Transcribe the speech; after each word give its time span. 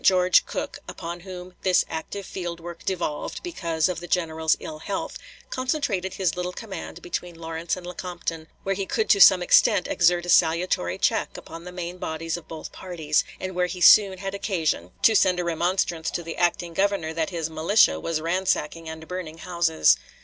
George 0.03 0.47
Cooke, 0.47 0.79
upon 0.89 1.19
whom 1.19 1.53
this 1.61 1.85
active 1.87 2.25
field 2.25 2.59
work 2.59 2.83
devolved, 2.85 3.43
because 3.43 3.87
of 3.87 3.99
the 3.99 4.07
General's 4.07 4.57
ill 4.59 4.79
health, 4.79 5.15
concentrated 5.51 6.15
his 6.15 6.35
little 6.35 6.51
command 6.53 7.03
between 7.03 7.35
Lawrence 7.39 7.77
and 7.77 7.85
Lecompton, 7.85 8.47
where 8.63 8.73
he 8.73 8.87
could 8.87 9.11
to 9.11 9.21
some 9.21 9.43
extent 9.43 9.87
exert 9.87 10.25
a 10.25 10.29
salutary 10.29 10.97
check 10.97 11.37
upon 11.37 11.65
the 11.65 11.71
main 11.71 11.99
bodies 11.99 12.35
of 12.35 12.47
both 12.47 12.71
parties, 12.71 13.23
and 13.39 13.53
where 13.53 13.67
he 13.67 13.79
soon 13.79 14.17
had 14.17 14.33
occasion 14.33 14.89
to 15.03 15.15
send 15.15 15.39
a 15.39 15.43
remonstrance 15.43 16.09
to 16.09 16.23
the 16.23 16.35
acting 16.35 16.73
Governor 16.73 17.13
that 17.13 17.29
his 17.29 17.47
"militia" 17.47 17.99
was 17.99 18.19
ransacking 18.19 18.89
and 18.89 19.07
burning 19.07 19.37
houses. 19.37 19.97